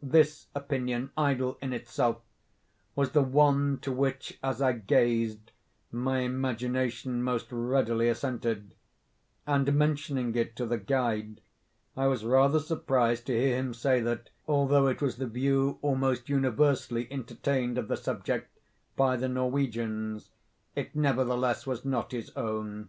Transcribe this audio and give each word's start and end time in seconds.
This 0.00 0.46
opinion, 0.54 1.10
idle 1.14 1.58
in 1.60 1.74
itself, 1.74 2.22
was 2.96 3.10
the 3.10 3.20
one 3.20 3.78
to 3.82 3.92
which, 3.92 4.38
as 4.42 4.62
I 4.62 4.72
gazed, 4.72 5.50
my 5.92 6.20
imagination 6.20 7.22
most 7.22 7.48
readily 7.52 8.08
assented; 8.08 8.76
and, 9.46 9.74
mentioning 9.74 10.34
it 10.36 10.56
to 10.56 10.64
the 10.64 10.78
guide, 10.78 11.42
I 11.98 12.06
was 12.06 12.24
rather 12.24 12.60
surprised 12.60 13.26
to 13.26 13.38
hear 13.38 13.58
him 13.58 13.74
say 13.74 14.00
that, 14.00 14.30
although 14.48 14.86
it 14.86 15.02
was 15.02 15.16
the 15.16 15.26
view 15.26 15.78
almost 15.82 16.30
universally 16.30 17.06
entertained 17.12 17.76
of 17.76 17.88
the 17.88 17.98
subject 17.98 18.58
by 18.96 19.16
the 19.18 19.28
Norwegians, 19.28 20.30
it 20.74 20.96
nevertheless 20.96 21.66
was 21.66 21.84
not 21.84 22.12
his 22.12 22.30
own. 22.36 22.88